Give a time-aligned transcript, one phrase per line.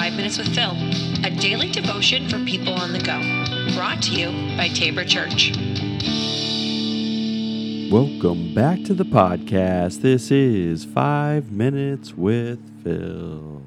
[0.00, 0.72] Five Minutes with Phil,
[1.26, 3.20] a daily devotion for people on the go.
[3.76, 5.52] Brought to you by Tabor Church.
[7.92, 10.00] Welcome back to the podcast.
[10.00, 13.66] This is Five Minutes with Phil.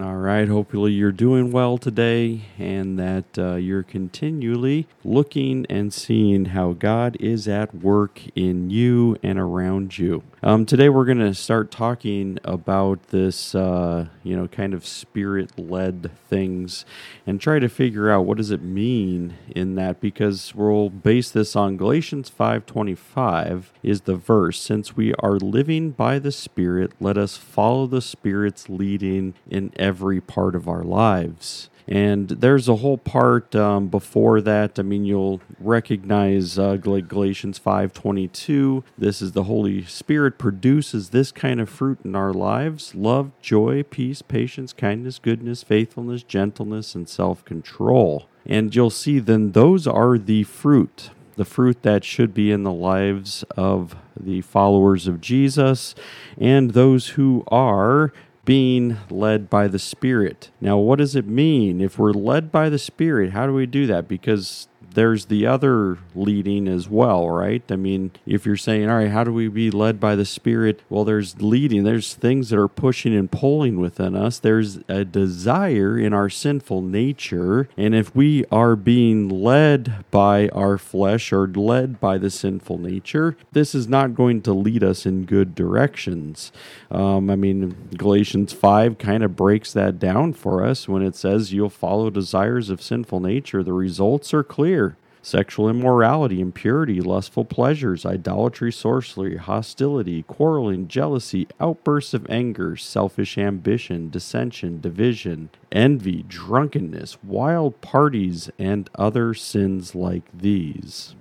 [0.00, 6.44] All right, hopefully you're doing well today and that uh, you're continually looking and seeing
[6.44, 10.22] how God is at work in you and around you.
[10.40, 16.12] Um, today we're going to start talking about this, uh, you know, kind of spirit-led
[16.28, 16.84] things
[17.26, 21.56] and try to figure out what does it mean in that because we'll base this
[21.56, 27.36] on Galatians 5:25 is the verse since we are living by the spirit let us
[27.36, 31.68] follow the spirit's leading in every part of our lives.
[31.88, 34.78] And there's a whole part um, before that.
[34.78, 38.84] I mean, you'll recognize uh, Galatians 5:22.
[38.98, 43.82] This is the Holy Spirit produces this kind of fruit in our lives: love, joy,
[43.84, 48.28] peace, patience, kindness, goodness, faithfulness, gentleness, and self-control.
[48.44, 52.72] And you'll see then those are the fruit the fruit that should be in the
[52.72, 55.94] lives of the followers of Jesus
[56.36, 58.12] and those who are
[58.48, 60.50] being led by the Spirit.
[60.58, 61.82] Now, what does it mean?
[61.82, 64.08] If we're led by the Spirit, how do we do that?
[64.08, 64.68] Because
[64.98, 67.62] there's the other leading as well, right?
[67.70, 70.82] I mean, if you're saying, all right, how do we be led by the Spirit?
[70.90, 74.40] Well, there's leading, there's things that are pushing and pulling within us.
[74.40, 77.68] There's a desire in our sinful nature.
[77.76, 83.36] And if we are being led by our flesh or led by the sinful nature,
[83.52, 86.50] this is not going to lead us in good directions.
[86.90, 91.52] Um, I mean, Galatians 5 kind of breaks that down for us when it says,
[91.52, 93.62] You'll follow desires of sinful nature.
[93.62, 94.87] The results are clear
[95.28, 104.08] sexual immorality, impurity, lustful pleasures, idolatry, sorcery, hostility, quarreling, jealousy, outbursts of anger, selfish ambition,
[104.10, 111.14] dissension, division, envy, drunkenness, wild parties, and other sins like these.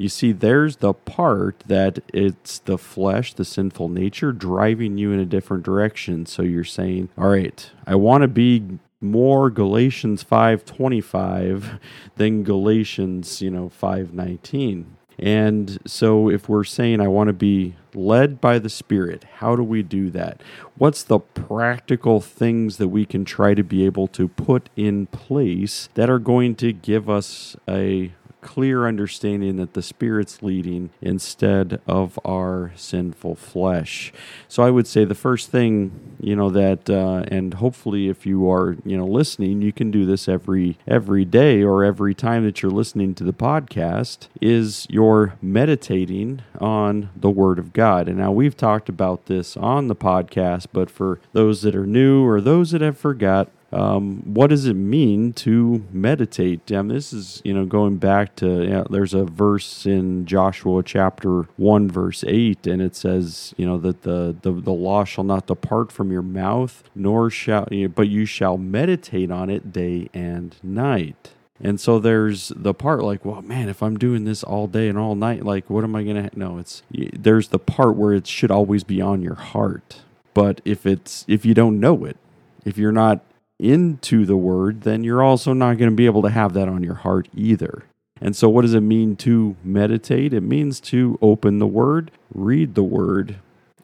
[0.00, 5.20] You see, there's the part that it's the flesh, the sinful nature, driving you in
[5.20, 6.24] a different direction.
[6.24, 11.78] So you're saying, all right, I want to be more Galatians 5:25
[12.16, 14.96] than Galatians, you know, 5:19.
[15.18, 19.62] And so if we're saying I want to be led by the spirit, how do
[19.62, 20.42] we do that?
[20.78, 25.90] What's the practical things that we can try to be able to put in place
[25.94, 32.18] that are going to give us a clear understanding that the Spirit's leading instead of
[32.24, 34.12] our sinful flesh.
[34.48, 38.50] So I would say the first thing, you know, that, uh, and hopefully if you
[38.50, 42.62] are, you know, listening, you can do this every every day or every time that
[42.62, 48.08] you're listening to the podcast, is you're meditating on the Word of God.
[48.08, 52.24] And now we've talked about this on the podcast, but for those that are new
[52.24, 56.70] or those that have forgot, um, what does it mean to meditate?
[56.72, 61.42] Um, this is, you know, going back to, know, there's a verse in Joshua chapter
[61.56, 65.46] 1, verse 8, and it says, you know, that the, the, the law shall not
[65.46, 70.56] depart from your mouth, nor shall, you but you shall meditate on it day and
[70.62, 71.30] night.
[71.62, 74.98] And so there's the part like, well, man, if I'm doing this all day and
[74.98, 76.22] all night, like, what am I going to?
[76.22, 76.28] Ha-?
[76.34, 80.00] No, it's there's the part where it should always be on your heart.
[80.32, 82.16] But if it's if you don't know it,
[82.64, 83.20] if you're not
[83.60, 86.82] into the word, then you're also not going to be able to have that on
[86.82, 87.84] your heart either.
[88.20, 90.32] And so, what does it mean to meditate?
[90.32, 93.36] It means to open the word, read the word,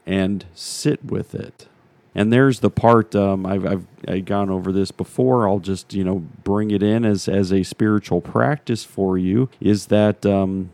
[0.04, 1.69] and sit with it.
[2.15, 5.48] And there's the part um, I've, I've, I've gone over this before.
[5.48, 9.48] I'll just you know bring it in as as a spiritual practice for you.
[9.60, 10.70] Is that um,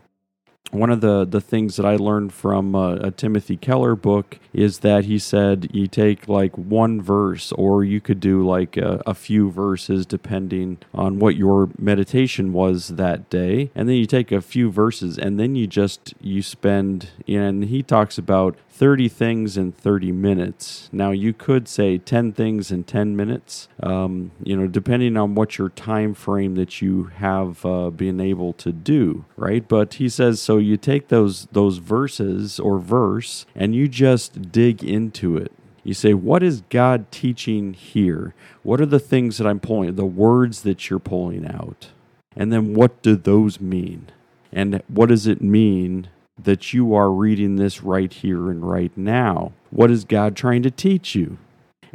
[0.73, 4.79] one of the, the things that I learned from uh, a Timothy Keller book is
[4.79, 9.15] that he said you take like one verse, or you could do like a, a,
[9.15, 14.41] few verses depending on what your meditation was that day, and then you take a
[14.41, 17.11] few verses, and then you just you spend.
[17.29, 20.89] And he talks about 30 things in 30 minutes.
[20.93, 25.59] Now, you could say 10 things in 10 minutes, um, you know, depending on what
[25.59, 29.69] your time frame that you have uh, been able to do, right?
[29.69, 34.83] But he says, so you take those, those verses or verse and you just dig
[34.83, 35.53] into it.
[35.85, 38.35] You say, what is God teaching here?
[38.63, 41.89] What are the things that I'm pulling, the words that you're pulling out?
[42.35, 44.07] And then what do those mean?
[44.51, 46.09] And what does it mean
[46.43, 49.53] that you are reading this right here and right now.
[49.71, 51.39] What is God trying to teach you?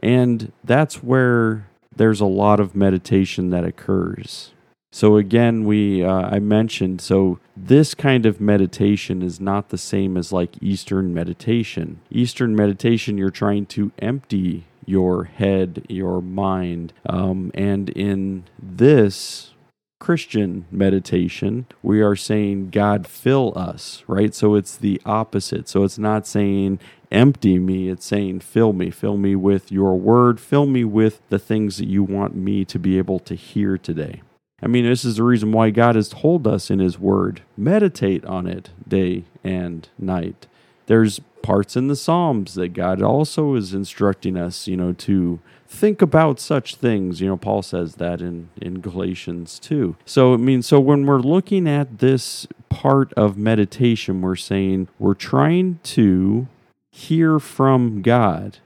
[0.01, 4.51] And that's where there's a lot of meditation that occurs.
[4.91, 10.17] So again, we uh, I mentioned so this kind of meditation is not the same
[10.17, 11.99] as like Eastern meditation.
[12.09, 16.93] Eastern meditation, you're trying to empty your head, your mind.
[17.05, 19.53] Um, and in this
[19.99, 24.33] Christian meditation, we are saying, God, fill us, right?
[24.33, 25.67] So it's the opposite.
[25.67, 26.79] So it's not saying,
[27.11, 31.39] empty me, it's saying, fill me, fill me with your word, fill me with the
[31.39, 34.21] things that you want me to be able to hear today.
[34.61, 38.25] I mean, this is the reason why God has told us in His Word meditate
[38.25, 40.47] on it day and night.
[40.87, 46.01] There's parts in the Psalms that God also is instructing us, you know, to think
[46.01, 47.21] about such things.
[47.21, 49.95] You know, Paul says that in, in Galatians too.
[50.05, 55.13] So, I mean, so when we're looking at this part of meditation, we're saying we're
[55.13, 56.47] trying to
[56.91, 58.57] hear from God.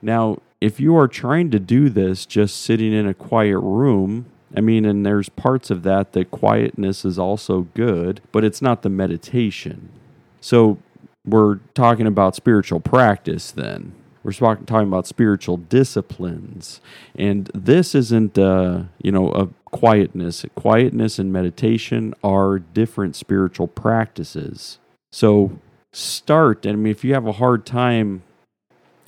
[0.00, 4.60] Now, if you are trying to do this just sitting in a quiet room, I
[4.60, 8.88] mean, and there's parts of that that quietness is also good, but it's not the
[8.88, 9.88] meditation.
[10.40, 10.78] So
[11.26, 13.92] we're talking about spiritual practice then.
[14.22, 16.80] We're talking about spiritual disciplines.
[17.14, 20.46] And this isn't, uh, you know, a quietness.
[20.54, 24.78] Quietness and meditation are different spiritual practices.
[25.12, 25.58] So
[25.92, 26.66] start.
[26.66, 28.22] I mean, if you have a hard time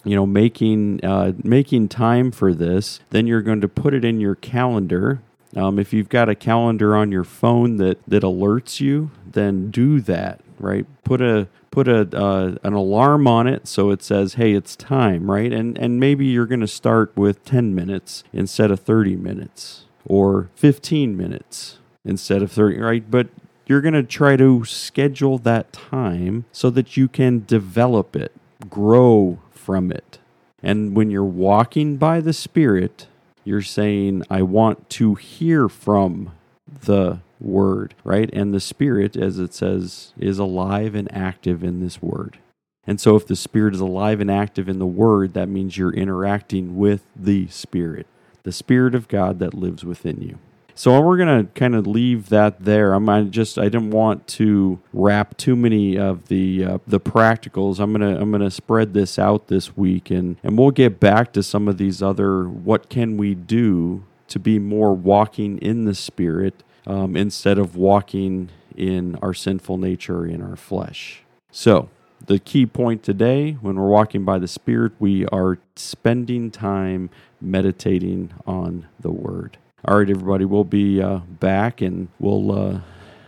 [0.05, 4.21] you know making uh, making time for this then you're going to put it in
[4.21, 5.21] your calendar
[5.57, 10.01] um, if you've got a calendar on your phone that, that alerts you, then do
[10.01, 10.87] that, right?
[11.05, 15.31] Put a put a uh, an alarm on it so it says, "Hey, it's time,"
[15.31, 15.53] right?
[15.53, 20.51] And and maybe you're going to start with 10 minutes instead of 30 minutes or
[20.55, 23.11] 15 minutes instead of 30, right?
[23.11, 23.29] But
[23.67, 28.33] you're going to try to schedule that time so that you can develop it,
[28.71, 30.19] grow from it.
[30.63, 33.09] And when you're walking by the Spirit,
[33.45, 36.33] you're saying, I want to hear from
[36.67, 38.31] the word, right?
[38.33, 42.39] And the spirit, as it says, is alive and active in this word.
[42.87, 45.93] And so, if the spirit is alive and active in the word, that means you're
[45.93, 48.07] interacting with the spirit,
[48.45, 50.39] the spirit of God that lives within you.
[50.79, 52.93] So we're gonna kind of leave that there.
[52.93, 57.81] I'm I just I didn't want to wrap too many of the uh, the practicals.
[57.81, 61.43] I'm gonna I'm gonna spread this out this week, and and we'll get back to
[61.43, 66.63] some of these other what can we do to be more walking in the spirit
[66.87, 71.23] um, instead of walking in our sinful nature in our flesh.
[71.51, 71.89] So
[72.25, 77.11] the key point today when we're walking by the Spirit, we are spending time
[77.41, 79.59] meditating on the Word.
[79.85, 82.81] All right, everybody, we'll be uh, back and we'll uh,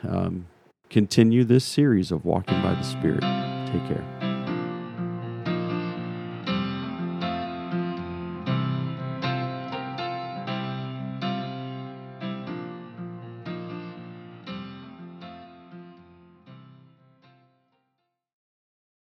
[0.08, 0.46] um,
[0.90, 3.22] continue this series of Walking by the Spirit.
[3.70, 4.17] Take care.